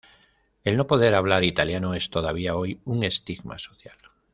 El 0.63 0.77
no 0.77 0.87
poder 0.87 1.13
hablar 1.13 1.43
italiano 1.43 1.93
es 1.93 2.09
todavía 2.09 2.55
hoy 2.55 2.81
un 2.85 3.03
estigma 3.03 3.59
social. 3.59 3.99